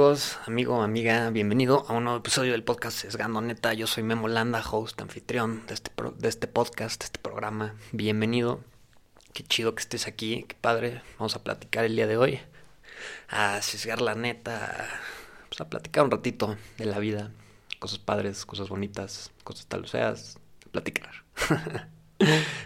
Amigos, 0.00 0.38
amigo, 0.46 0.82
amiga, 0.82 1.28
bienvenido 1.28 1.84
a 1.86 1.92
un 1.92 2.04
nuevo 2.04 2.20
episodio 2.20 2.52
del 2.52 2.64
podcast 2.64 2.96
Sesgando 2.96 3.42
Neta. 3.42 3.74
Yo 3.74 3.86
soy 3.86 4.02
Memo 4.02 4.28
Landa, 4.28 4.64
host, 4.66 4.98
anfitrión 4.98 5.66
de 5.66 5.74
este, 5.74 5.90
de 6.16 6.26
este 6.26 6.46
podcast, 6.46 7.02
de 7.02 7.04
este 7.04 7.18
programa. 7.18 7.74
Bienvenido. 7.92 8.64
Qué 9.34 9.42
chido 9.44 9.74
que 9.74 9.82
estés 9.82 10.06
aquí, 10.06 10.46
qué 10.48 10.56
padre. 10.58 11.02
Vamos 11.18 11.36
a 11.36 11.44
platicar 11.44 11.84
el 11.84 11.96
día 11.96 12.06
de 12.06 12.16
hoy. 12.16 12.40
A 13.28 13.60
sesgar 13.60 14.00
la 14.00 14.14
neta, 14.14 14.88
pues 15.50 15.60
a 15.60 15.68
platicar 15.68 16.04
un 16.04 16.10
ratito 16.10 16.56
de 16.78 16.86
la 16.86 16.98
vida. 16.98 17.30
Cosas 17.78 17.98
padres, 17.98 18.46
cosas 18.46 18.70
bonitas, 18.70 19.30
cosas 19.44 19.66
tal 19.66 19.86
seas. 19.86 20.38
Platicar. 20.72 21.12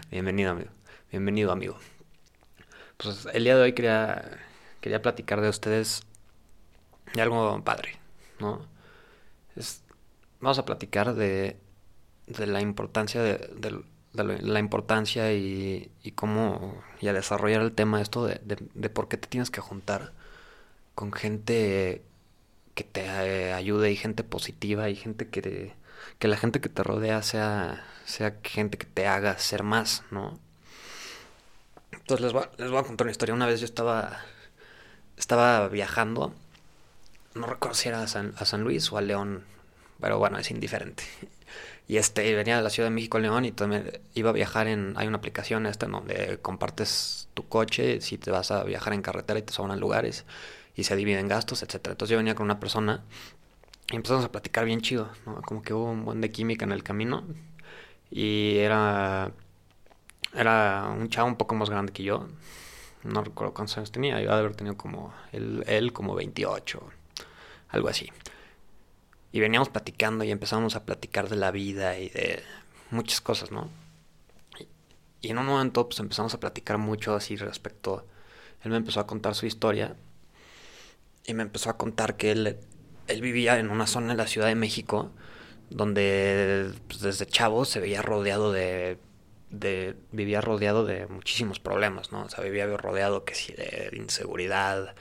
Bienvenido, 0.09 0.51
amigo. 0.51 0.69
Bienvenido, 1.11 1.51
amigo. 1.51 1.77
Pues 2.95 3.27
el 3.33 3.43
día 3.43 3.57
de 3.57 3.61
hoy 3.61 3.73
quería, 3.73 4.39
quería 4.79 5.01
platicar 5.01 5.41
de 5.41 5.49
ustedes 5.49 6.03
de 7.13 7.21
algo 7.21 7.63
padre, 7.63 7.97
¿no? 8.39 8.65
Es, 9.55 9.83
vamos 10.39 10.59
a 10.59 10.65
platicar 10.65 11.15
de, 11.15 11.57
de 12.27 12.47
la 12.47 12.61
importancia 12.61 13.21
de, 13.21 13.37
de, 13.55 13.83
la 14.13 14.59
importancia 14.59 15.33
y, 15.33 15.91
y, 16.03 16.11
cómo 16.11 16.81
y 17.01 17.07
a 17.07 17.13
desarrollar 17.13 17.61
el 17.61 17.73
tema 17.73 18.01
esto 18.01 18.25
de, 18.25 18.89
por 18.89 19.07
qué 19.07 19.17
te 19.17 19.27
tienes 19.27 19.51
que 19.51 19.61
juntar 19.61 20.13
con 20.95 21.11
gente 21.11 22.01
que 22.75 22.83
te 22.83 23.05
eh, 23.05 23.53
ayude 23.53 23.91
y 23.91 23.95
gente 23.95 24.23
positiva 24.23 24.89
y 24.89 24.95
gente 24.95 25.29
que 25.29 25.73
que 26.19 26.27
la 26.27 26.37
gente 26.37 26.61
que 26.61 26.69
te 26.69 26.83
rodea 26.83 27.21
sea 27.23 27.85
sea 28.05 28.37
gente 28.43 28.77
que 28.77 28.85
te 28.85 29.07
haga 29.07 29.37
ser 29.39 29.63
más, 29.63 30.03
¿no? 30.11 30.39
Entonces 31.91 32.21
les 32.21 32.33
voy, 32.33 32.45
les 32.57 32.69
voy 32.69 32.79
a 32.79 32.83
contar 32.83 33.05
una 33.05 33.11
historia. 33.11 33.33
Una 33.33 33.47
vez 33.47 33.59
yo 33.59 33.65
estaba 33.65 34.19
estaba 35.17 35.67
viajando 35.69 36.33
no 37.35 37.47
recuerdo 37.47 37.75
si 37.75 37.89
era 37.89 38.01
a 38.01 38.07
San, 38.07 38.33
a 38.37 38.45
San 38.45 38.61
Luis 38.63 38.91
o 38.91 38.97
a 38.97 39.01
León, 39.01 39.43
pero 39.99 40.17
bueno, 40.17 40.37
es 40.39 40.49
indiferente. 40.51 41.03
Y 41.87 41.97
este, 41.97 42.33
venía 42.33 42.57
de 42.57 42.63
la 42.63 42.71
Ciudad 42.71 42.89
de 42.89 42.95
México 42.95 43.17
a 43.17 43.19
León 43.21 43.45
y 43.45 43.51
también 43.51 44.01
iba 44.15 44.31
a 44.31 44.33
viajar 44.33 44.67
en, 44.67 44.93
hay 44.97 45.07
una 45.07 45.17
aplicación 45.17 45.67
esta 45.67 45.85
donde 45.85 46.39
compartes 46.41 47.29
tu 47.35 47.47
coche 47.47 48.01
si 48.01 48.17
te 48.17 48.31
vas 48.31 48.49
a 48.49 48.63
viajar 48.63 48.93
en 48.93 49.03
carretera 49.03 49.37
y 49.37 49.43
te 49.43 49.53
sobran 49.53 49.79
lugares 49.79 50.25
y 50.75 50.83
se 50.85 50.95
dividen 50.95 51.27
gastos, 51.27 51.61
etcétera. 51.61 51.91
Entonces 51.91 52.11
yo 52.11 52.17
venía 52.17 52.33
con 52.33 52.45
una 52.45 52.59
persona 52.59 53.03
y 53.91 53.95
empezamos 53.95 54.25
a 54.25 54.31
platicar 54.31 54.65
bien 54.65 54.81
chido. 54.81 55.09
Como 55.45 55.61
que 55.61 55.75
hubo 55.75 55.91
un 55.91 56.05
buen 56.05 56.21
de 56.21 56.31
química 56.31 56.65
en 56.65 56.71
el 56.71 56.81
camino 56.81 57.23
y 58.09 58.57
era, 58.57 59.31
era 60.33 60.89
un 60.89 61.09
chavo 61.09 61.27
un 61.27 61.35
poco 61.37 61.53
más 61.53 61.69
grande 61.69 61.93
que 61.93 62.01
yo. 62.01 62.27
No 63.03 63.23
recuerdo 63.23 63.53
cuántos 63.53 63.77
años 63.77 63.91
tenía, 63.91 64.19
iba 64.21 64.33
a 64.33 64.39
haber 64.39 64.55
tenido 64.55 64.75
como 64.75 65.13
él, 65.31 65.63
él 65.67 65.93
como 65.93 66.15
28 66.15 66.81
algo 67.75 67.89
así. 67.89 68.11
Y 69.31 69.39
veníamos 69.39 69.69
platicando 69.69 70.23
y 70.23 70.31
empezamos 70.31 70.75
a 70.75 70.85
platicar 70.85 71.29
de 71.29 71.35
la 71.35 71.51
vida 71.51 71.99
y 71.99 72.09
de 72.09 72.41
muchas 72.89 73.21
cosas, 73.21 73.51
¿no? 73.51 73.69
Y 75.21 75.29
en 75.29 75.37
un 75.37 75.45
momento 75.45 75.87
pues 75.87 75.99
empezamos 75.99 76.33
a 76.33 76.39
platicar 76.39 76.77
mucho 76.77 77.15
así 77.15 77.35
respecto, 77.35 78.05
él 78.63 78.71
me 78.71 78.77
empezó 78.77 78.99
a 78.99 79.07
contar 79.07 79.35
su 79.35 79.45
historia 79.45 79.95
y 81.25 81.33
me 81.33 81.43
empezó 81.43 81.69
a 81.69 81.77
contar 81.77 82.15
que 82.15 82.31
él, 82.31 82.57
él 83.07 83.21
vivía 83.21 83.59
en 83.59 83.69
una 83.69 83.87
zona 83.87 84.09
de 84.09 84.15
la 84.15 84.27
Ciudad 84.27 84.47
de 84.47 84.55
México 84.55 85.11
donde 85.69 86.71
pues, 86.87 87.01
desde 87.01 87.25
chavo 87.25 87.65
se 87.65 87.79
veía 87.79 88.01
rodeado 88.01 88.51
de, 88.51 88.97
vivía 90.11 90.41
rodeado 90.41 90.85
de 90.85 91.07
muchísimos 91.07 91.59
problemas, 91.59 92.11
¿no? 92.11 92.23
O 92.23 92.29
sea, 92.29 92.43
vivía 92.43 92.65
rodeado 92.77 93.25
que 93.25 93.35
sí 93.35 93.53
de 93.53 93.91
inseguridad, 93.93 94.95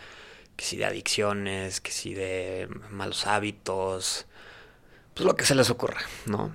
que 0.56 0.64
si 0.64 0.76
de 0.76 0.84
adicciones, 0.84 1.80
que 1.80 1.90
si 1.90 2.14
de 2.14 2.68
malos 2.90 3.26
hábitos, 3.26 4.26
pues 5.14 5.26
lo 5.26 5.36
que 5.36 5.44
se 5.44 5.54
les 5.54 5.70
ocurra, 5.70 6.00
¿no? 6.26 6.52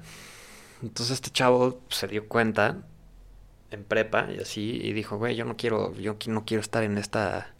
Entonces 0.82 1.16
este 1.16 1.32
chavo 1.32 1.82
se 1.90 2.08
dio 2.08 2.28
cuenta 2.28 2.78
en 3.72 3.84
prepa 3.84 4.30
y 4.32 4.40
así 4.40 4.80
y 4.82 4.94
dijo, 4.94 5.18
güey, 5.18 5.36
yo 5.36 5.46
no 5.46 5.58
quiero, 5.58 5.94
yo 5.96 6.18
no 6.28 6.46
quiero 6.46 6.62
estar 6.62 6.84
en 6.84 6.98
esta, 6.98 7.54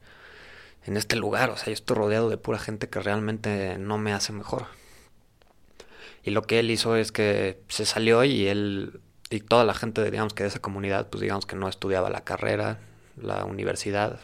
en 0.86 0.98
este 0.98 1.16
lugar, 1.16 1.50
o 1.50 1.58
sea, 1.58 1.68
yo 1.68 1.74
estoy 1.74 1.96
rodeado 1.98 2.30
de 2.30 2.38
pura 2.38 2.60
gente 2.60 2.90
que 2.90 3.00
realmente 3.00 3.78
no 3.78 3.98
me 3.98 4.14
hace 4.14 4.34
mejor. 4.34 4.66
Y 6.24 6.32
lo 6.32 6.44
que 6.44 6.60
él 6.60 6.72
hizo 6.72 6.96
es 6.96 7.12
que 7.12 7.62
se 7.70 7.86
salió 7.86 8.24
y 8.24 8.48
él 8.48 9.02
y 9.30 9.42
toda 9.42 9.64
la 9.64 9.74
gente, 9.74 10.10
digamos 10.10 10.34
que 10.34 10.44
de 10.44 10.50
esa 10.50 10.60
comunidad, 10.60 11.10
pues 11.10 11.22
digamos 11.22 11.46
que 11.46 11.56
no 11.56 11.70
estudiaba 11.70 12.10
la 12.10 12.24
carrera, 12.24 12.80
la 13.16 13.46
universidad, 13.46 14.20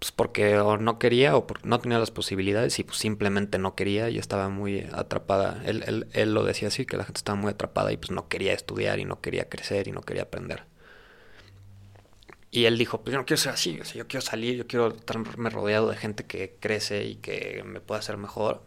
pues 0.00 0.12
porque 0.12 0.54
no 0.80 0.98
quería 0.98 1.36
o 1.36 1.46
no 1.62 1.78
tenía 1.78 1.98
las 1.98 2.10
posibilidades 2.10 2.78
y 2.78 2.84
pues 2.84 2.96
simplemente 2.98 3.58
no 3.58 3.74
quería 3.76 4.08
y 4.10 4.18
estaba 4.18 4.48
muy 4.48 4.80
atrapada. 4.92 5.62
Él, 5.66 5.84
él, 5.86 6.08
él, 6.14 6.34
lo 6.34 6.42
decía 6.42 6.68
así, 6.68 6.86
que 6.86 6.96
la 6.96 7.04
gente 7.04 7.18
estaba 7.18 7.36
muy 7.36 7.52
atrapada 7.52 7.92
y 7.92 7.98
pues 7.98 8.10
no 8.10 8.26
quería 8.28 8.54
estudiar 8.54 8.98
y 8.98 9.04
no 9.04 9.20
quería 9.20 9.48
crecer 9.50 9.88
y 9.88 9.92
no 9.92 10.00
quería 10.00 10.22
aprender. 10.22 10.64
Y 12.50 12.64
él 12.64 12.78
dijo, 12.78 13.02
pues 13.02 13.12
yo 13.12 13.18
no 13.18 13.26
quiero 13.26 13.40
ser 13.40 13.52
así, 13.52 13.78
yo 13.94 14.08
quiero 14.08 14.22
salir, 14.22 14.56
yo 14.56 14.66
quiero 14.66 14.88
estarme 14.88 15.50
rodeado 15.50 15.88
de 15.88 15.96
gente 15.96 16.24
que 16.24 16.56
crece 16.58 17.04
y 17.04 17.16
que 17.16 17.62
me 17.64 17.80
pueda 17.80 18.00
hacer 18.00 18.16
mejor. 18.16 18.64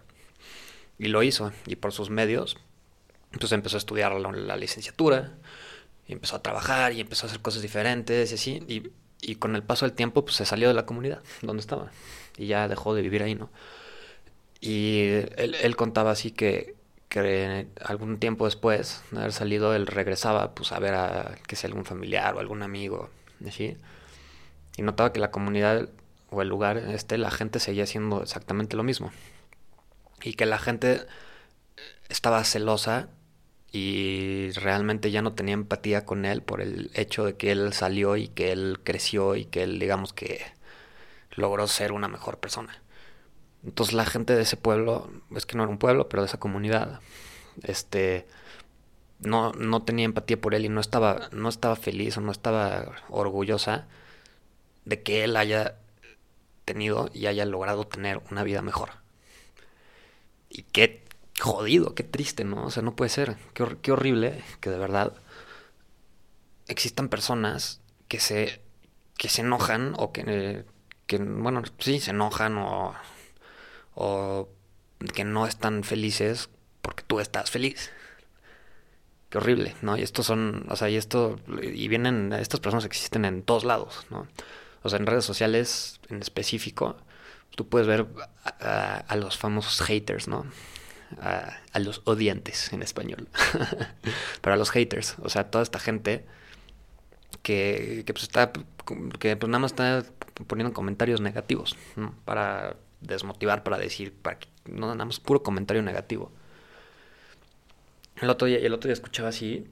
Y 0.99 1.07
lo 1.07 1.23
hizo, 1.23 1.51
y 1.65 1.75
por 1.75 1.91
sus 1.91 2.09
medios, 2.09 2.57
pues 3.39 3.51
empezó 3.51 3.77
a 3.77 3.79
estudiar 3.79 4.13
la, 4.13 4.55
licenciatura, 4.55 5.37
y 6.07 6.13
empezó 6.13 6.35
a 6.37 6.41
trabajar 6.41 6.93
y 6.93 7.01
empezó 7.01 7.25
a 7.25 7.29
hacer 7.29 7.41
cosas 7.41 7.61
diferentes 7.61 8.31
y 8.31 8.35
así. 8.35 8.93
Y 9.23 9.35
con 9.35 9.55
el 9.55 9.63
paso 9.63 9.85
del 9.85 9.95
tiempo 9.95 10.25
pues 10.25 10.35
se 10.35 10.45
salió 10.45 10.67
de 10.67 10.73
la 10.73 10.85
comunidad 10.85 11.21
donde 11.41 11.61
estaba 11.61 11.91
y 12.37 12.47
ya 12.47 12.67
dejó 12.67 12.93
de 12.93 13.01
vivir 13.01 13.23
ahí, 13.23 13.35
¿no? 13.35 13.49
Y 14.59 15.07
él, 15.37 15.55
él 15.61 15.75
contaba 15.75 16.11
así 16.11 16.31
que, 16.31 16.75
que 17.09 17.67
algún 17.83 18.17
tiempo 18.17 18.45
después 18.45 19.03
de 19.11 19.19
haber 19.19 19.33
salido 19.33 19.75
él 19.75 19.87
regresaba 19.87 20.53
pues 20.55 20.71
a 20.71 20.79
ver 20.79 20.93
a 20.93 21.35
que 21.47 21.55
sea 21.55 21.69
algún 21.69 21.85
familiar 21.85 22.35
o 22.35 22.39
algún 22.39 22.63
amigo, 22.63 23.09
así. 23.47 23.77
Y 24.77 24.81
notaba 24.81 25.13
que 25.13 25.19
la 25.19 25.31
comunidad 25.31 25.89
o 26.29 26.41
el 26.41 26.49
lugar 26.49 26.77
este 26.77 27.17
la 27.17 27.31
gente 27.31 27.59
seguía 27.59 27.83
haciendo 27.83 28.23
exactamente 28.23 28.75
lo 28.75 28.83
mismo. 28.83 29.11
Y 30.23 30.33
que 30.33 30.45
la 30.45 30.57
gente 30.57 31.05
estaba 32.09 32.43
celosa 32.43 33.09
y 33.73 34.51
realmente 34.51 35.11
ya 35.11 35.23
no 35.23 35.33
tenía 35.33 35.55
empatía 35.55 36.05
con 36.05 36.25
él 36.25 36.43
por 36.43 36.61
el 36.61 36.91
hecho 36.93 37.25
de 37.25 37.35
que 37.37 37.51
él 37.51 37.73
salió 37.73 38.15
y 38.17 38.27
que 38.27 38.51
él 38.51 38.79
creció 38.83 39.35
y 39.35 39.45
que 39.45 39.63
él 39.63 39.79
digamos 39.79 40.13
que 40.13 40.41
logró 41.31 41.67
ser 41.67 41.91
una 41.91 42.07
mejor 42.07 42.39
persona. 42.39 42.83
Entonces 43.65 43.95
la 43.95 44.05
gente 44.05 44.35
de 44.35 44.43
ese 44.43 44.57
pueblo, 44.57 45.11
es 45.35 45.47
que 45.47 45.57
no 45.57 45.63
era 45.63 45.71
un 45.71 45.79
pueblo, 45.79 46.07
pero 46.07 46.21
de 46.21 46.27
esa 46.27 46.39
comunidad, 46.39 47.01
este 47.63 48.27
no, 49.19 49.53
no 49.53 49.83
tenía 49.83 50.05
empatía 50.05 50.39
por 50.39 50.53
él 50.53 50.65
y 50.65 50.69
no 50.69 50.81
estaba, 50.81 51.29
no 51.31 51.49
estaba 51.49 51.75
feliz 51.75 52.17
o 52.17 52.21
no 52.21 52.31
estaba 52.31 52.93
orgullosa 53.09 53.87
de 54.85 55.01
que 55.01 55.23
él 55.23 55.35
haya 55.35 55.77
tenido 56.65 57.09
y 57.13 57.27
haya 57.27 57.45
logrado 57.45 57.87
tener 57.87 58.21
una 58.31 58.43
vida 58.43 58.61
mejor. 58.61 58.91
Y 60.49 60.63
qué 60.63 61.02
jodido, 61.39 61.95
qué 61.95 62.03
triste, 62.03 62.43
¿no? 62.43 62.65
O 62.65 62.71
sea, 62.71 62.83
no 62.83 62.95
puede 62.95 63.09
ser. 63.09 63.37
Qué, 63.53 63.91
horrible 63.91 64.43
que 64.59 64.69
de 64.69 64.77
verdad 64.77 65.13
existan 66.67 67.09
personas 67.09 67.81
que 68.07 68.19
se, 68.19 68.61
que 69.17 69.29
se 69.29 69.41
enojan 69.41 69.93
o 69.97 70.11
que, 70.11 70.65
que, 71.07 71.17
bueno, 71.17 71.63
sí, 71.79 71.99
se 71.99 72.11
enojan 72.11 72.57
o, 72.57 72.93
o 73.95 74.49
que 75.13 75.23
no 75.25 75.47
están 75.47 75.83
felices 75.83 76.49
porque 76.81 77.03
tú 77.05 77.19
estás 77.19 77.49
feliz. 77.51 77.91
Qué 79.29 79.39
horrible, 79.39 79.75
¿no? 79.81 79.97
Y 79.97 80.03
estos 80.03 80.27
son, 80.27 80.67
o 80.69 80.75
sea, 80.75 80.89
y 80.89 80.95
esto, 80.95 81.39
y 81.61 81.87
vienen, 81.87 82.31
estas 82.33 82.59
personas 82.59 82.85
existen 82.85 83.25
en 83.25 83.41
todos 83.41 83.63
lados, 83.63 84.05
¿no? 84.11 84.27
O 84.83 84.89
sea, 84.89 84.99
en 84.99 85.07
redes 85.07 85.25
sociales 85.25 85.99
en 86.09 86.21
específico, 86.21 86.97
tú 87.55 87.67
puedes 87.67 87.87
ver 87.87 88.05
a 88.59 89.15
los 89.15 89.37
famosos 89.37 89.81
haters, 89.81 90.27
¿no? 90.27 90.45
A, 91.21 91.79
los 91.79 92.01
odiantes 92.05 92.71
en 92.73 92.83
español, 92.83 93.27
pero 94.41 94.53
a 94.53 94.57
los 94.57 94.71
haters, 94.71 95.15
o 95.21 95.29
sea, 95.29 95.49
toda 95.49 95.63
esta 95.63 95.79
gente 95.79 96.25
que, 97.41 98.03
que 98.05 98.13
pues 98.13 98.23
está, 98.23 98.51
que 99.19 99.35
pues 99.35 99.49
nada 99.49 99.59
más 99.59 99.71
está 99.71 100.05
poniendo 100.47 100.73
comentarios 100.73 101.21
negativos, 101.21 101.75
para 102.25 102.75
desmotivar, 103.01 103.63
para 103.63 103.77
decir, 103.77 104.13
para 104.13 104.39
que, 104.39 104.47
no, 104.65 104.87
nada 104.87 105.05
más 105.05 105.19
puro 105.19 105.43
comentario 105.43 105.83
negativo. 105.83 106.31
El 108.21 108.29
otro 108.29 108.47
día, 108.47 108.57
el 108.57 108.73
otro 108.73 108.87
día 108.87 108.93
escuchaba 108.93 109.29
así, 109.29 109.67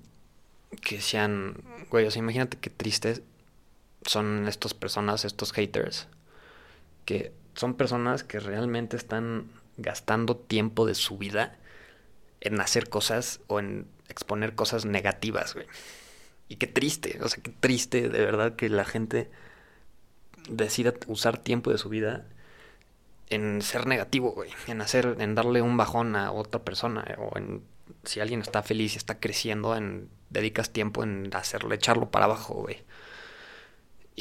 que 0.82 0.96
decían, 0.96 1.56
güey, 1.90 2.08
imagínate 2.16 2.58
qué 2.58 2.70
tristes 2.70 3.22
son 4.06 4.48
estas 4.48 4.74
personas, 4.74 5.26
estos 5.26 5.52
haters, 5.54 6.08
que 7.06 7.32
son 7.56 7.76
personas 7.76 8.24
que 8.24 8.40
realmente 8.40 8.98
están 8.98 9.50
gastando 9.78 10.36
tiempo 10.36 10.86
de 10.86 10.96
su 10.96 11.18
vida 11.18 11.58
en 12.42 12.60
hacer 12.60 12.90
cosas 12.90 13.42
o 13.48 13.60
en 13.60 13.88
exponer 14.10 14.56
cosas 14.56 14.86
negativas, 14.86 15.54
güey. 15.54 15.68
Y 16.48 16.58
qué 16.58 16.68
triste, 16.68 17.20
o 17.22 17.30
sea, 17.30 17.42
qué 17.42 17.52
triste 17.52 18.10
de 18.10 18.26
verdad 18.26 18.56
que 18.56 18.68
la 18.70 18.84
gente 18.84 19.32
decida 20.50 20.94
usar 21.08 21.38
tiempo 21.38 21.72
de 21.72 21.78
su 21.78 21.90
vida 21.90 22.26
en 23.30 23.62
ser 23.62 23.88
negativo, 23.88 24.32
güey, 24.32 24.50
en 24.68 24.82
hacer, 24.82 25.16
en 25.20 25.36
darle 25.36 25.62
un 25.62 25.78
bajón 25.78 26.16
a 26.18 26.32
otra 26.32 26.64
persona, 26.64 27.06
o 27.18 27.38
en 27.38 27.64
si 28.04 28.20
alguien 28.20 28.42
está 28.42 28.64
feliz 28.64 28.96
y 28.96 28.98
está 28.98 29.20
creciendo, 29.20 29.76
en 29.76 30.10
dedicas 30.30 30.72
tiempo 30.72 31.04
en 31.04 31.30
hacerlo, 31.34 31.74
echarlo 31.74 32.12
para 32.12 32.26
abajo, 32.26 32.56
güey. 32.56 32.84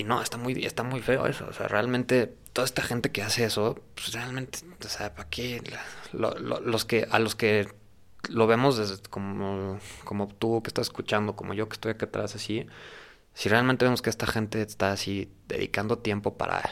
Y 0.01 0.05
no, 0.05 0.23
está 0.23 0.39
muy, 0.39 0.65
está 0.65 0.83
muy 0.83 1.03
feo 1.03 1.27
eso. 1.27 1.47
O 1.47 1.53
sea, 1.53 1.69
realmente, 1.69 2.35
toda 2.55 2.65
esta 2.65 2.81
gente 2.81 3.13
que 3.13 3.23
hace 3.23 3.45
eso, 3.45 3.79
pues 3.95 4.15
realmente, 4.15 4.61
o 4.83 4.89
sea, 4.89 5.15
¿para 5.15 5.29
qué? 5.29 5.63
los 6.15 6.87
que, 6.87 7.07
a 7.11 7.19
los 7.19 7.35
que 7.35 7.69
lo 8.31 8.47
vemos 8.47 8.79
desde 8.79 9.03
como, 9.11 9.79
como 10.05 10.29
tú 10.29 10.63
que 10.63 10.69
estás 10.69 10.87
escuchando, 10.87 11.37
como 11.37 11.53
yo 11.53 11.69
que 11.69 11.75
estoy 11.75 11.93
aquí 11.93 12.07
atrás 12.07 12.35
así, 12.35 12.67
si 13.35 13.51
realmente 13.51 13.85
vemos 13.85 14.01
que 14.01 14.09
esta 14.09 14.27
gente 14.27 14.63
está 14.63 14.93
así 14.93 15.31
dedicando 15.49 15.99
tiempo 15.99 16.39
para, 16.39 16.63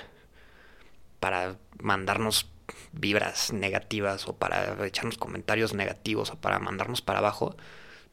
para 1.21 1.57
mandarnos 1.83 2.51
vibras 2.93 3.53
negativas 3.53 4.27
o 4.27 4.37
para 4.39 4.87
echarnos 4.87 5.19
comentarios 5.19 5.75
negativos 5.75 6.31
o 6.31 6.41
para 6.41 6.59
mandarnos 6.61 7.03
para 7.03 7.19
abajo, 7.19 7.57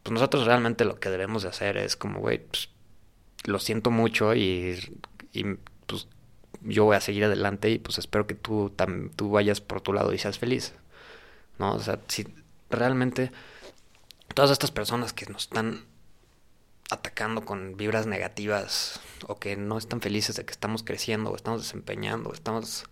pues 0.04 0.12
nosotros 0.14 0.46
realmente 0.46 0.84
lo 0.84 1.00
que 1.00 1.10
debemos 1.10 1.44
de 1.44 1.50
hacer 1.50 1.78
es 1.78 1.96
como, 1.96 2.20
güey, 2.20 2.40
pues 2.40 2.75
lo 3.46 3.60
siento 3.60 3.92
mucho 3.92 4.36
y, 4.36 4.78
y 5.34 5.44
pues 5.86 6.08
yo 6.62 6.86
voy 6.86 6.96
a 6.96 7.02
seguir 7.02 7.26
adelante 7.26 7.70
y 7.70 7.80
pues 7.80 7.98
espero 7.98 8.28
que 8.28 8.36
tú, 8.36 8.74
tú 9.16 9.32
vayas 9.32 9.62
por 9.62 9.82
tu 9.82 9.94
lado 9.94 10.14
y 10.14 10.18
seas 10.18 10.40
feliz. 10.40 10.74
¿No? 11.58 11.74
O 11.76 11.80
sea, 11.80 12.00
si 12.08 12.28
realmente 12.70 13.32
todas 14.34 14.52
estas 14.52 14.72
personas 14.72 15.14
que 15.14 15.26
nos 15.28 15.44
están 15.44 15.86
atacando 16.92 17.46
con 17.46 17.78
vibras 17.78 18.06
negativas 18.06 19.00
o 19.28 19.40
que 19.40 19.56
no 19.56 19.78
están 19.78 20.02
felices 20.02 20.36
de 20.36 20.46
que 20.46 20.52
estamos 20.52 20.84
creciendo 20.84 21.32
o 21.32 21.36
estamos 21.36 21.62
desempeñando 21.62 22.30
o 22.30 22.34
estamos 22.34 22.84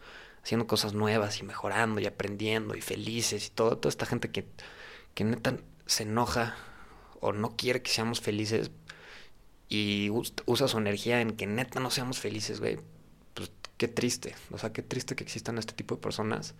haciendo 0.43 0.67
cosas 0.67 0.93
nuevas 0.93 1.39
y 1.39 1.43
mejorando 1.43 2.01
y 2.01 2.05
aprendiendo 2.05 2.75
y 2.75 2.81
felices 2.81 3.47
y 3.47 3.49
todo, 3.51 3.77
toda 3.77 3.89
esta 3.89 4.05
gente 4.05 4.31
que, 4.31 4.45
que 5.13 5.23
neta 5.23 5.57
se 5.85 6.03
enoja 6.03 6.55
o 7.19 7.33
no 7.33 7.55
quiere 7.55 7.81
que 7.81 7.91
seamos 7.91 8.19
felices 8.19 8.71
y 9.73 10.11
usa 10.11 10.67
su 10.67 10.77
energía 10.77 11.19
en 11.19 11.35
que 11.35 11.47
neta 11.47 11.79
no 11.79 11.89
seamos 11.89 12.19
felices, 12.19 12.59
güey, 12.59 12.77
pues 13.33 13.51
qué 13.77 13.87
triste, 13.87 14.35
o 14.51 14.59
sea, 14.59 14.71
qué 14.71 14.83
triste 14.83 15.15
que 15.15 15.23
existan 15.23 15.57
este 15.57 15.73
tipo 15.73 15.95
de 15.95 16.01
personas. 16.01 16.53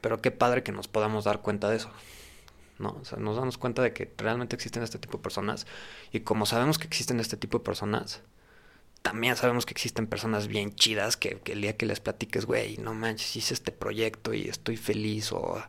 Pero 0.00 0.22
qué 0.22 0.30
padre 0.30 0.62
que 0.62 0.72
nos 0.72 0.88
podamos 0.88 1.24
dar 1.24 1.42
cuenta 1.42 1.68
de 1.68 1.76
eso. 1.76 1.90
¿no? 2.78 2.96
O 3.00 3.04
sea, 3.04 3.18
nos 3.18 3.36
damos 3.36 3.58
cuenta 3.58 3.82
de 3.82 3.92
que 3.92 4.10
realmente 4.16 4.56
existen 4.56 4.82
este 4.82 4.98
tipo 4.98 5.18
de 5.18 5.22
personas 5.22 5.66
y 6.12 6.20
como 6.20 6.46
sabemos 6.46 6.78
que 6.78 6.86
existen 6.86 7.20
este 7.20 7.36
tipo 7.36 7.58
de 7.58 7.64
personas, 7.64 8.22
también 9.02 9.36
sabemos 9.36 9.66
que 9.66 9.72
existen 9.72 10.06
personas 10.06 10.48
bien 10.48 10.74
chidas 10.74 11.16
que, 11.16 11.40
el 11.46 11.60
día 11.60 11.76
que 11.76 11.86
les 11.86 12.00
platiques, 12.00 12.46
güey, 12.46 12.78
no 12.78 12.94
manches, 12.94 13.36
hice 13.36 13.52
este 13.52 13.72
proyecto 13.72 14.32
y 14.32 14.48
estoy 14.48 14.76
feliz 14.76 15.32
o 15.32 15.62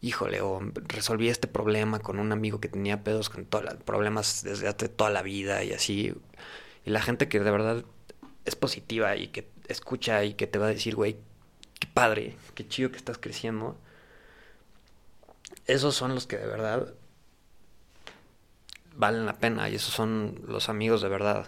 híjole, 0.00 0.40
o 0.40 0.60
resolví 0.86 1.28
este 1.28 1.48
problema 1.48 2.00
con 2.00 2.18
un 2.18 2.32
amigo 2.32 2.60
que 2.60 2.68
tenía 2.68 3.02
pedos 3.04 3.28
con 3.30 3.44
todos 3.44 3.64
los 3.64 3.74
problemas 3.74 4.42
desde 4.44 4.68
hace 4.68 4.88
toda 4.88 5.10
la 5.10 5.22
vida 5.22 5.64
y 5.64 5.72
así. 5.72 6.14
Y 6.84 6.90
la 6.90 7.02
gente 7.02 7.28
que 7.28 7.40
de 7.40 7.50
verdad 7.50 7.84
es 8.44 8.56
positiva 8.56 9.16
y 9.16 9.28
que 9.28 9.48
escucha 9.68 10.24
y 10.24 10.34
que 10.34 10.46
te 10.46 10.58
va 10.58 10.66
a 10.66 10.70
decir, 10.70 10.94
güey, 10.94 11.16
qué 11.80 11.88
padre, 11.92 12.36
qué 12.54 12.66
chido 12.66 12.90
que 12.90 12.96
estás 12.96 13.18
creciendo. 13.18 13.76
Esos 15.66 15.94
son 15.94 16.14
los 16.14 16.26
que 16.26 16.36
de 16.38 16.46
verdad 16.46 16.94
valen 18.96 19.26
la 19.26 19.38
pena 19.38 19.68
y 19.68 19.76
esos 19.76 19.94
son 19.94 20.40
los 20.46 20.68
amigos 20.68 21.02
de 21.02 21.08
verdad, 21.08 21.46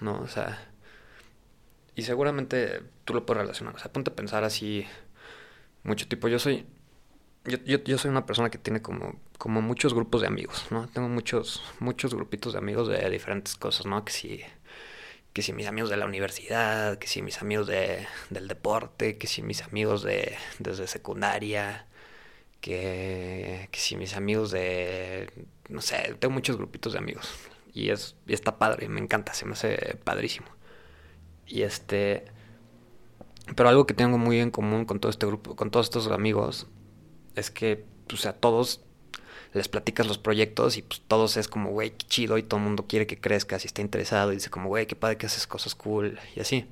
¿no? 0.00 0.20
O 0.20 0.28
sea, 0.28 0.68
y 1.98 2.02
seguramente 2.02 2.82
tú 3.04 3.12
lo 3.12 3.26
puedes 3.26 3.42
relacionar. 3.42 3.74
O 3.74 3.78
sea, 3.78 3.92
ponte 3.92 4.10
a 4.12 4.14
pensar 4.14 4.44
así 4.44 4.86
mucho 5.82 6.06
tipo. 6.06 6.28
Yo 6.28 6.38
soy. 6.38 6.64
Yo, 7.48 7.78
yo, 7.84 7.98
soy 7.98 8.10
una 8.10 8.26
persona 8.26 8.50
que 8.50 8.58
tiene 8.58 8.82
como, 8.82 9.18
como 9.38 9.62
muchos 9.62 9.94
grupos 9.94 10.20
de 10.20 10.26
amigos, 10.26 10.66
¿no? 10.70 10.88
Tengo 10.88 11.08
muchos, 11.08 11.62
muchos 11.80 12.14
grupitos 12.14 12.52
de 12.52 12.58
amigos 12.58 12.88
de 12.88 13.08
diferentes 13.10 13.56
cosas, 13.56 13.86
¿no? 13.86 14.04
Que 14.04 14.12
si, 14.12 14.40
que 15.32 15.42
si 15.42 15.52
mis 15.52 15.66
amigos 15.66 15.90
de 15.90 15.96
la 15.96 16.06
universidad, 16.06 16.98
que 16.98 17.06
si 17.06 17.22
mis 17.22 17.40
amigos 17.40 17.66
de, 17.66 18.06
del 18.30 18.48
deporte, 18.48 19.18
que 19.18 19.26
si 19.26 19.42
mis 19.42 19.62
amigos 19.62 20.02
de 20.02 20.36
desde 20.58 20.86
secundaria, 20.86 21.86
que, 22.60 23.68
que 23.70 23.78
si 23.80 23.96
mis 23.96 24.14
amigos 24.16 24.50
de, 24.50 25.30
no 25.68 25.80
sé, 25.80 26.16
tengo 26.18 26.34
muchos 26.34 26.56
grupitos 26.56 26.92
de 26.92 26.98
amigos. 26.98 27.32
Y, 27.72 27.90
es, 27.90 28.16
y 28.26 28.34
está 28.34 28.58
padre, 28.58 28.88
me 28.88 29.00
encanta, 29.00 29.34
se 29.34 29.46
me 29.46 29.52
hace 29.52 29.96
padrísimo. 30.04 30.48
Y 31.46 31.62
este. 31.62 32.24
Pero 33.54 33.68
algo 33.68 33.86
que 33.86 33.94
tengo 33.94 34.18
muy 34.18 34.40
en 34.40 34.50
común 34.50 34.84
con 34.84 35.00
todo 35.00 35.10
este 35.10 35.26
grupo, 35.26 35.56
con 35.56 35.70
todos 35.70 35.86
estos 35.86 36.08
amigos, 36.08 36.66
es 37.38 37.50
que, 37.50 37.84
pues 38.06 38.26
a 38.26 38.32
todos 38.32 38.80
les 39.52 39.68
platicas 39.68 40.06
los 40.06 40.18
proyectos 40.18 40.76
y 40.76 40.82
pues 40.82 41.02
todos 41.06 41.36
es 41.36 41.48
como, 41.48 41.70
güey, 41.70 41.90
qué 41.90 42.06
chido 42.06 42.38
y 42.38 42.42
todo 42.42 42.58
el 42.58 42.64
mundo 42.64 42.86
quiere 42.86 43.06
que 43.06 43.18
crezcas 43.18 43.64
y 43.64 43.66
está 43.68 43.80
interesado 43.80 44.32
y 44.32 44.36
dice 44.36 44.50
como, 44.50 44.68
güey, 44.68 44.86
qué 44.86 44.96
padre 44.96 45.16
que 45.16 45.26
haces 45.26 45.46
cosas 45.46 45.74
cool 45.74 46.18
y 46.36 46.40
así. 46.40 46.66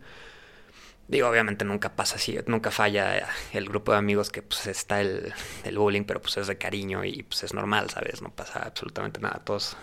Digo, 1.08 1.28
obviamente 1.28 1.64
nunca 1.64 1.94
pasa 1.94 2.16
así, 2.16 2.36
nunca 2.46 2.72
falla 2.72 3.28
el 3.52 3.68
grupo 3.68 3.92
de 3.92 3.98
amigos 3.98 4.30
que 4.30 4.42
pues 4.42 4.66
está 4.66 5.00
el, 5.00 5.32
el 5.62 5.78
bullying, 5.78 6.02
pero 6.02 6.20
pues 6.20 6.36
es 6.36 6.48
de 6.48 6.58
cariño 6.58 7.04
y 7.04 7.22
pues 7.22 7.44
es 7.44 7.54
normal, 7.54 7.90
¿sabes? 7.90 8.22
No 8.22 8.30
pasa 8.30 8.60
absolutamente 8.64 9.20
nada. 9.20 9.40
Todos, 9.44 9.76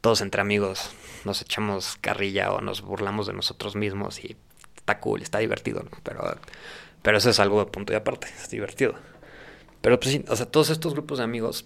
todos 0.00 0.20
entre 0.20 0.40
amigos 0.40 0.90
nos 1.24 1.42
echamos 1.42 1.96
carrilla 2.00 2.52
o 2.52 2.60
nos 2.60 2.82
burlamos 2.82 3.26
de 3.26 3.32
nosotros 3.32 3.74
mismos 3.74 4.22
y 4.22 4.36
está 4.76 5.00
cool, 5.00 5.22
está 5.22 5.38
divertido, 5.38 5.84
pero, 6.04 6.38
pero 7.02 7.18
eso 7.18 7.30
es 7.30 7.40
algo 7.40 7.64
de 7.64 7.70
punto 7.70 7.92
y 7.92 7.96
aparte, 7.96 8.28
es 8.40 8.48
divertido. 8.48 8.94
Pero 9.80 9.98
pues 9.98 10.12
sí, 10.12 10.24
o 10.28 10.36
sea, 10.36 10.46
todos 10.46 10.70
estos 10.70 10.94
grupos 10.94 11.18
de 11.18 11.24
amigos, 11.24 11.64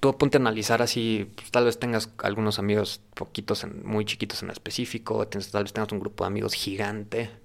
tú 0.00 0.16
ponte 0.18 0.36
a 0.38 0.40
analizar 0.40 0.82
así, 0.82 1.30
pues, 1.36 1.50
tal 1.50 1.64
vez 1.64 1.78
tengas 1.78 2.10
algunos 2.18 2.58
amigos 2.58 3.00
poquitos, 3.14 3.64
en, 3.64 3.86
muy 3.86 4.04
chiquitos 4.04 4.42
en 4.42 4.50
específico, 4.50 5.26
tal 5.28 5.64
vez 5.64 5.72
tengas 5.72 5.92
un 5.92 6.00
grupo 6.00 6.24
de 6.24 6.28
amigos 6.28 6.54
gigante 6.54 7.42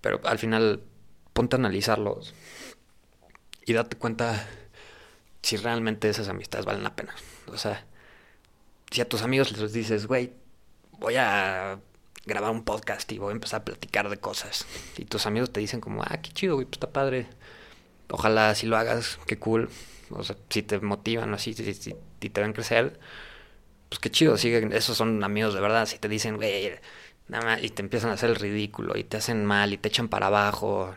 pero 0.00 0.20
al 0.24 0.38
final, 0.38 0.82
ponte 1.32 1.56
a 1.56 1.58
analizarlos 1.58 2.34
y 3.66 3.72
date 3.72 3.96
cuenta 3.96 4.48
si 5.42 5.56
realmente 5.56 6.08
esas 6.08 6.28
amistades 6.28 6.66
valen 6.66 6.82
la 6.82 6.96
pena. 6.96 7.14
O 7.48 7.58
sea, 7.58 7.84
si 8.90 9.00
a 9.00 9.08
tus 9.08 9.22
amigos 9.22 9.56
les 9.56 9.72
dices, 9.72 10.06
güey, 10.06 10.32
voy 10.98 11.16
a 11.16 11.78
grabar 12.26 12.50
un 12.50 12.64
podcast 12.64 13.10
y 13.12 13.18
voy 13.18 13.30
a 13.30 13.32
empezar 13.32 13.60
a 13.60 13.64
platicar 13.64 14.08
de 14.08 14.16
cosas. 14.18 14.66
Y 14.96 15.04
tus 15.04 15.26
amigos 15.26 15.52
te 15.52 15.60
dicen 15.60 15.80
como, 15.80 16.02
ah, 16.02 16.18
qué 16.22 16.30
chido, 16.32 16.54
güey, 16.54 16.66
pues 16.66 16.76
está 16.76 16.90
padre. 16.90 17.26
Ojalá 18.10 18.54
si 18.54 18.66
lo 18.66 18.76
hagas, 18.76 19.18
qué 19.26 19.38
cool. 19.38 19.70
O 20.10 20.24
sea, 20.24 20.36
si 20.50 20.62
te 20.62 20.80
motivan 20.80 21.32
así, 21.34 21.54
si, 21.54 21.74
si, 21.74 21.94
te 22.30 22.40
ven 22.40 22.52
crecer, 22.52 22.98
pues 23.88 24.00
qué 24.00 24.10
chido, 24.10 24.36
siguen, 24.36 24.72
esos 24.72 24.96
son 24.96 25.22
amigos 25.24 25.54
de 25.54 25.60
verdad. 25.60 25.86
Si 25.86 25.98
te 25.98 26.08
dicen, 26.08 26.36
güey, 26.36 26.72
nada 27.30 27.60
y 27.60 27.70
te 27.70 27.82
empiezan 27.82 28.10
a 28.10 28.14
hacer 28.14 28.30
el 28.30 28.36
ridículo 28.36 28.96
y 28.98 29.04
te 29.04 29.16
hacen 29.16 29.44
mal 29.46 29.72
y 29.72 29.78
te 29.78 29.88
echan 29.88 30.08
para 30.08 30.26
abajo 30.26 30.94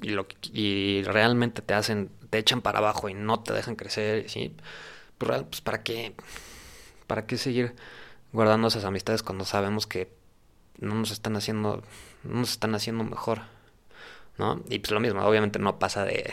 y 0.00 0.10
lo 0.10 0.26
y 0.52 1.02
realmente 1.02 1.62
te 1.62 1.74
hacen 1.74 2.10
te 2.30 2.38
echan 2.38 2.62
para 2.62 2.78
abajo 2.78 3.08
y 3.08 3.14
no 3.14 3.40
te 3.40 3.52
dejan 3.52 3.76
crecer 3.76 4.30
sí 4.30 4.54
pues, 5.18 5.42
pues 5.42 5.60
para 5.60 5.82
qué 5.82 6.14
para 7.06 7.26
qué 7.26 7.36
seguir 7.38 7.74
guardando 8.32 8.68
esas 8.68 8.84
amistades 8.84 9.22
cuando 9.22 9.44
sabemos 9.44 9.86
que 9.86 10.08
no 10.78 10.94
nos 10.94 11.10
están 11.10 11.36
haciendo 11.36 11.82
no 12.22 12.40
nos 12.40 12.52
están 12.52 12.74
haciendo 12.74 13.04
mejor 13.04 13.42
no 14.38 14.62
y 14.68 14.78
pues 14.78 14.90
lo 14.90 15.00
mismo 15.00 15.22
obviamente 15.24 15.58
no 15.58 15.78
pasa 15.78 16.04
de 16.04 16.32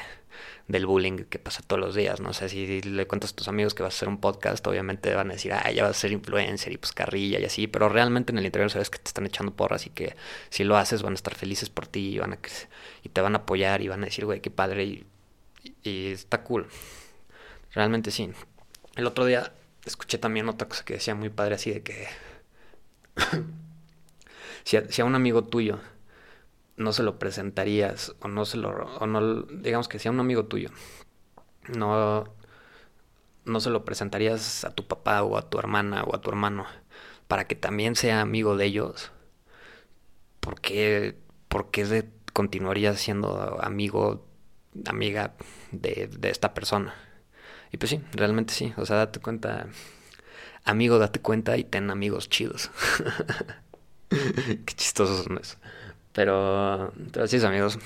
del 0.67 0.85
bullying 0.85 1.25
que 1.25 1.39
pasa 1.39 1.61
todos 1.65 1.79
los 1.79 1.95
días, 1.95 2.19
¿no? 2.21 2.29
O 2.29 2.33
sea, 2.33 2.47
si 2.49 2.81
le 2.81 3.07
cuentas 3.07 3.31
a 3.31 3.35
tus 3.35 3.47
amigos 3.47 3.73
que 3.73 3.83
vas 3.83 3.93
a 3.93 3.97
hacer 3.97 4.07
un 4.07 4.19
podcast, 4.19 4.65
obviamente 4.67 5.13
van 5.13 5.29
a 5.29 5.33
decir, 5.33 5.53
ah, 5.53 5.69
ya 5.71 5.83
vas 5.83 5.97
a 5.97 5.99
ser 5.99 6.11
influencer 6.11 6.71
y 6.71 6.77
pues 6.77 6.93
carrilla 6.93 7.39
y 7.39 7.45
así, 7.45 7.67
pero 7.67 7.89
realmente 7.89 8.31
en 8.31 8.37
el 8.37 8.45
interior 8.45 8.71
sabes 8.71 8.89
que 8.89 8.97
te 8.97 9.09
están 9.09 9.25
echando 9.25 9.53
porras 9.53 9.85
y 9.85 9.89
que 9.89 10.15
si 10.49 10.63
lo 10.63 10.77
haces 10.77 11.01
van 11.01 11.13
a 11.13 11.15
estar 11.15 11.35
felices 11.35 11.69
por 11.69 11.87
ti 11.87 12.15
y, 12.15 12.19
van 12.19 12.33
a, 12.33 12.39
y 13.03 13.09
te 13.09 13.21
van 13.21 13.35
a 13.35 13.39
apoyar 13.39 13.81
y 13.81 13.87
van 13.87 14.01
a 14.03 14.05
decir, 14.05 14.25
güey, 14.25 14.39
qué 14.39 14.49
padre 14.49 14.85
y, 14.85 15.05
y 15.83 16.11
está 16.11 16.43
cool. 16.43 16.67
Realmente 17.73 18.11
sí. 18.11 18.31
El 18.95 19.07
otro 19.07 19.25
día 19.25 19.53
escuché 19.85 20.17
también 20.17 20.47
otra 20.49 20.67
cosa 20.67 20.85
que 20.85 20.93
decía 20.93 21.15
muy 21.15 21.29
padre 21.29 21.55
así 21.55 21.71
de 21.71 21.83
que 21.83 22.07
si, 24.63 24.77
si 24.89 25.01
a 25.01 25.05
un 25.05 25.15
amigo 25.15 25.43
tuyo 25.43 25.79
no 26.81 26.93
se 26.93 27.03
lo 27.03 27.19
presentarías 27.19 28.15
o 28.21 28.27
no 28.27 28.45
se 28.45 28.57
lo 28.57 28.69
o 28.69 29.07
no 29.07 29.43
digamos 29.43 29.87
que 29.87 29.99
sea 29.99 30.11
un 30.11 30.19
amigo 30.19 30.45
tuyo 30.45 30.69
no 31.67 32.25
no 33.45 33.59
se 33.59 33.69
lo 33.69 33.85
presentarías 33.85 34.65
a 34.65 34.71
tu 34.71 34.87
papá 34.87 35.23
o 35.23 35.37
a 35.37 35.49
tu 35.49 35.59
hermana 35.59 36.03
o 36.03 36.15
a 36.15 36.21
tu 36.21 36.29
hermano 36.29 36.65
para 37.27 37.47
que 37.47 37.55
también 37.55 37.95
sea 37.95 38.21
amigo 38.21 38.57
de 38.57 38.65
ellos 38.65 39.11
¿por 40.39 40.59
qué, 40.59 41.17
por 41.47 41.71
qué 41.71 42.09
continuarías 42.33 42.99
siendo 42.99 43.59
amigo 43.61 44.27
amiga 44.85 45.35
de, 45.71 46.09
esta 46.23 46.53
persona 46.53 46.95
y 47.71 47.77
pues 47.77 47.89
sí 47.91 48.01
realmente 48.13 48.53
sí 48.53 48.73
o 48.77 48.85
sea 48.85 48.97
date 48.97 49.19
cuenta 49.19 49.67
amigo 50.63 50.99
date 50.99 51.19
cuenta 51.19 51.57
y 51.57 51.63
ten 51.63 51.89
amigos 51.89 52.29
chidos. 52.29 52.69
Qué 54.09 54.73
chistosos 54.75 55.23
son 55.23 55.37
eso 55.37 55.57
pero, 56.13 56.93
así 57.21 57.37
es, 57.37 57.43
amigos. 57.43 57.79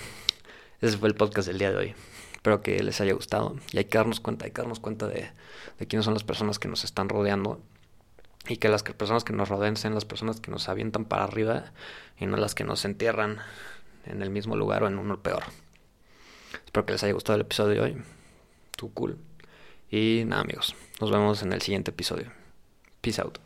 ese 0.82 0.98
fue 0.98 1.10
el 1.10 1.16
podcast 1.16 1.48
del 1.48 1.58
día 1.58 1.72
de 1.72 1.78
hoy. 1.78 1.96
Espero 2.34 2.62
que 2.62 2.82
les 2.84 3.02
haya 3.02 3.14
gustado. 3.14 3.56
Y 3.72 3.78
hay 3.78 3.86
que 3.86 3.98
darnos 3.98 4.20
cuenta, 4.20 4.46
hay 4.46 4.52
que 4.52 4.62
darnos 4.62 4.80
cuenta 4.80 5.08
de, 5.08 5.32
de 5.80 5.88
quiénes 5.88 6.06
son 6.06 6.14
las 6.14 6.24
personas 6.24 6.60
que 6.60 6.68
nos 6.68 6.84
están 6.84 7.10
rodeando. 7.10 7.62
Y 8.48 8.58
que 8.58 8.70
las 8.70 8.84
personas 8.84 9.24
que 9.24 9.34
nos 9.34 9.50
rodean 9.50 9.76
sean 9.76 9.96
las 9.96 10.06
personas 10.06 10.40
que 10.40 10.52
nos 10.52 10.70
avientan 10.70 11.06
para 11.06 11.24
arriba 11.24 11.72
y 12.20 12.28
no 12.28 12.38
las 12.38 12.54
que 12.54 12.64
nos 12.64 12.86
entierran 12.86 13.40
en 14.06 14.22
el 14.22 14.30
mismo 14.30 14.56
lugar 14.56 14.84
o 14.84 14.88
en 14.88 15.00
uno 15.00 15.22
peor. 15.22 15.44
Espero 16.66 16.86
que 16.86 16.94
les 16.94 17.04
haya 17.04 17.14
gustado 17.14 17.36
el 17.36 17.42
episodio 17.42 17.74
de 17.74 17.82
hoy. 17.82 18.04
Tu 18.78 18.94
cool. 18.94 19.18
Y 19.90 20.24
nada 20.26 20.42
amigos, 20.42 20.76
nos 21.02 21.12
vemos 21.12 21.42
en 21.42 21.54
el 21.54 21.62
siguiente 21.62 21.92
episodio. 21.92 22.32
Peace 23.02 23.22
out. 23.22 23.45